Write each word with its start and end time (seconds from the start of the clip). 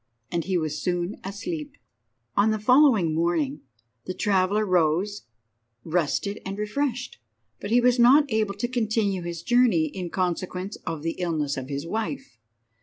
And 0.31 0.45
he 0.45 0.57
was 0.57 0.81
soon 0.81 1.17
asleep. 1.23 1.73
IV. 1.75 1.79
On 2.35 2.49
the 2.49 2.57
following 2.57 3.13
morning 3.13 3.61
the 4.05 4.15
traveller 4.15 4.65
rose 4.65 5.27
rested 5.83 6.39
and 6.43 6.57
refreshed, 6.57 7.19
but 7.59 7.69
he 7.69 7.81
was 7.81 7.99
not 7.99 8.25
able 8.33 8.55
to 8.55 8.67
continue 8.67 9.21
his 9.21 9.43
journey 9.43 9.85
in 9.85 10.09
consequence 10.09 10.75
of 10.87 11.03
the 11.03 11.17
illness 11.19 11.55
of 11.55 11.69
his 11.69 11.85
wife. 11.85 12.39